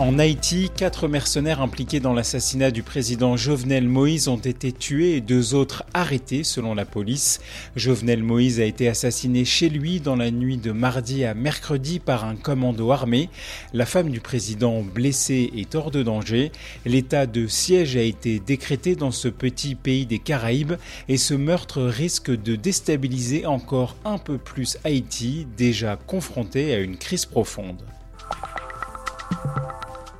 [0.00, 5.20] En Haïti, quatre mercenaires impliqués dans l'assassinat du président Jovenel Moïse ont été tués et
[5.20, 7.38] deux autres arrêtés selon la police.
[7.76, 12.24] Jovenel Moïse a été assassiné chez lui dans la nuit de mardi à mercredi par
[12.24, 13.28] un commando armé.
[13.74, 16.50] La femme du président blessée est hors de danger.
[16.86, 20.76] L'état de siège a été décrété dans ce petit pays des Caraïbes
[21.10, 26.96] et ce meurtre risque de déstabiliser encore un peu plus Haïti, déjà confronté à une
[26.96, 27.82] crise profonde.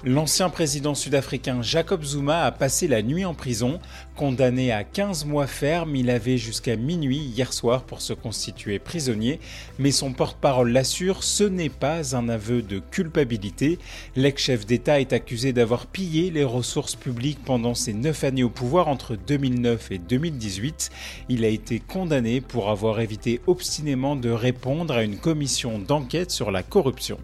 [0.02, 3.80] L'ancien président sud-africain Jacob Zuma a passé la nuit en prison.
[4.16, 9.40] Condamné à 15 mois ferme, il avait jusqu'à minuit hier soir pour se constituer prisonnier.
[9.78, 13.78] Mais son porte-parole l'assure, ce n'est pas un aveu de culpabilité.
[14.16, 18.88] L'ex-chef d'État est accusé d'avoir pillé les ressources publiques pendant ses neuf années au pouvoir
[18.88, 20.88] entre 2009 et 2018.
[21.28, 26.50] Il a été condamné pour avoir évité obstinément de répondre à une commission d'enquête sur
[26.50, 27.18] la corruption.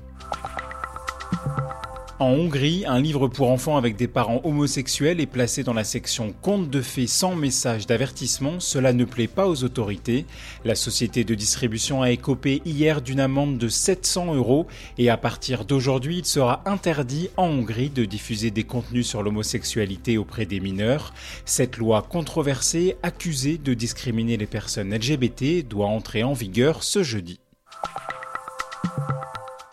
[2.19, 6.33] En Hongrie, un livre pour enfants avec des parents homosexuels est placé dans la section
[6.41, 8.59] Contes de fées sans message d'avertissement.
[8.59, 10.25] Cela ne plaît pas aux autorités.
[10.65, 15.67] La société de distribution a écopé hier d'une amende de 700 euros et à partir
[15.67, 21.13] d'aujourd'hui, il sera interdit en Hongrie de diffuser des contenus sur l'homosexualité auprès des mineurs.
[21.45, 27.41] Cette loi controversée, accusée de discriminer les personnes LGBT, doit entrer en vigueur ce jeudi.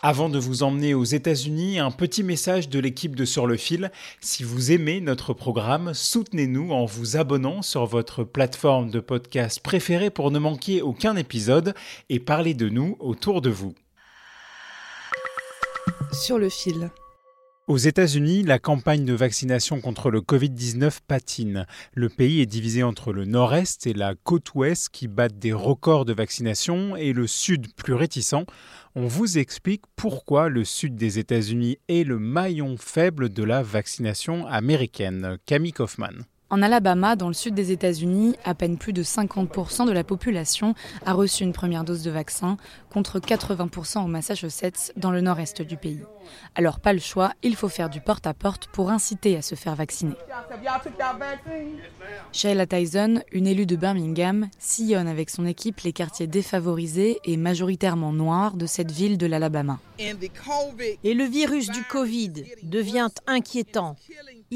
[0.06, 3.90] Avant de vous emmener aux États-Unis, un petit message de l'équipe de Sur le fil.
[4.20, 10.10] Si vous aimez notre programme, soutenez-nous en vous abonnant sur votre plateforme de podcast préférée
[10.10, 11.72] pour ne manquer aucun épisode
[12.10, 13.74] et parler de nous autour de vous.
[16.12, 16.90] Sur le fil.
[17.66, 21.66] Aux États-Unis, la campagne de vaccination contre le Covid-19 patine.
[21.94, 26.04] Le pays est divisé entre le nord-est et la côte ouest qui battent des records
[26.04, 28.44] de vaccination et le sud plus réticent.
[28.94, 34.46] On vous explique pourquoi le sud des États-Unis est le maillon faible de la vaccination
[34.46, 35.38] américaine.
[35.46, 36.26] Camille Kaufman.
[36.54, 40.76] En Alabama, dans le sud des États-Unis, à peine plus de 50% de la population
[41.04, 42.58] a reçu une première dose de vaccin,
[42.92, 46.04] contre 80% au Massachusetts, dans le nord-est du pays.
[46.54, 50.14] Alors pas le choix, il faut faire du porte-à-porte pour inciter à se faire vacciner.
[52.30, 58.12] Shayla Tyson, une élue de Birmingham, sillonne avec son équipe les quartiers défavorisés et majoritairement
[58.12, 59.80] noirs de cette ville de l'Alabama.
[59.98, 63.96] Et le virus du Covid devient inquiétant.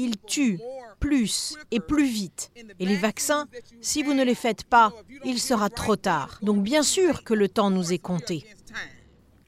[0.01, 0.61] Il tue
[1.01, 2.53] plus et plus vite.
[2.79, 3.47] Et les vaccins,
[3.81, 4.93] si vous ne les faites pas,
[5.25, 6.39] il sera trop tard.
[6.41, 8.45] Donc bien sûr que le temps nous est compté.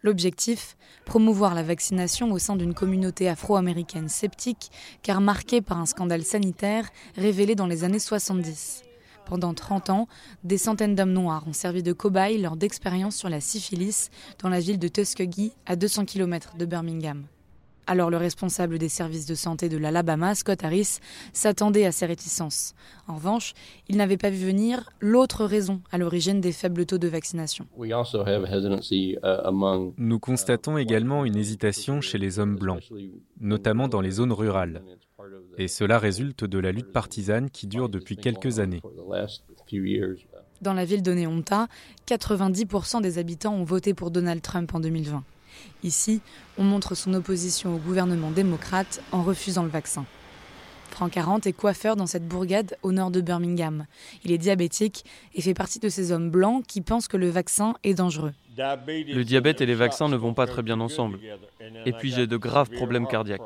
[0.03, 0.75] L'objectif
[1.05, 4.71] Promouvoir la vaccination au sein d'une communauté afro-américaine sceptique,
[5.03, 8.83] car marquée par un scandale sanitaire révélé dans les années 70.
[9.25, 10.07] Pendant 30 ans,
[10.43, 14.59] des centaines d'hommes noirs ont servi de cobayes lors d'expériences sur la syphilis dans la
[14.59, 17.25] ville de Tuskegee, à 200 km de Birmingham.
[17.91, 20.99] Alors le responsable des services de santé de l'Alabama, Scott Harris,
[21.33, 22.73] s'attendait à ces réticences.
[23.09, 23.53] En revanche,
[23.89, 27.67] il n'avait pas vu venir l'autre raison à l'origine des faibles taux de vaccination.
[29.97, 32.81] Nous constatons également une hésitation chez les hommes blancs,
[33.41, 34.83] notamment dans les zones rurales.
[35.57, 38.81] Et cela résulte de la lutte partisane qui dure depuis quelques années.
[40.61, 41.67] Dans la ville de Neonta,
[42.07, 45.25] 90% des habitants ont voté pour Donald Trump en 2020.
[45.83, 46.21] Ici,
[46.57, 50.05] on montre son opposition au gouvernement démocrate en refusant le vaccin.
[50.91, 53.85] Franck Arendt est coiffeur dans cette bourgade au nord de Birmingham.
[54.23, 57.75] Il est diabétique et fait partie de ces hommes blancs qui pensent que le vaccin
[57.83, 58.33] est dangereux.
[58.57, 61.19] Le diabète et les vaccins ne vont pas très bien ensemble.
[61.85, 63.41] Et puis j'ai de graves problèmes cardiaques.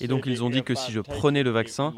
[0.00, 1.92] Et donc ils ont dit que si je prenais le vaccin,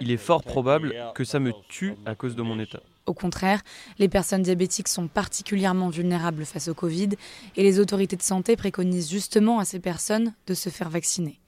[0.00, 2.80] il est fort probable que ça me tue à cause de mon état.
[3.08, 3.62] Au contraire,
[3.98, 7.08] les personnes diabétiques sont particulièrement vulnérables face au Covid
[7.56, 11.40] et les autorités de santé préconisent justement à ces personnes de se faire vacciner.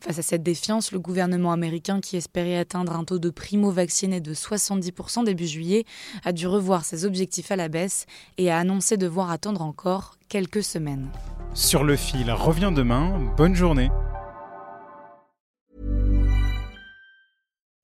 [0.00, 4.34] Face à cette défiance, le gouvernement américain, qui espérait atteindre un taux de primo-vaccinés de
[4.34, 5.84] 70% début juillet,
[6.24, 8.04] a dû revoir ses objectifs à la baisse
[8.36, 11.08] et a annoncé devoir attendre encore quelques semaines.
[11.54, 13.18] Sur le fil revient demain.
[13.36, 13.90] Bonne journée.